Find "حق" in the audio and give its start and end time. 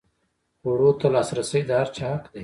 2.13-2.23